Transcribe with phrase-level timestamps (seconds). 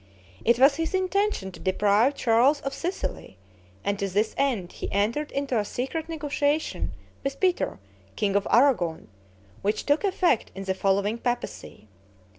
[0.43, 3.37] It was his intention to deprive Charles of Sicily,
[3.83, 6.91] and to this end he entered into a secret negotiation
[7.23, 7.77] with Peter,
[8.15, 9.09] king of Aragon,
[9.61, 11.87] which took effect in the following papacy.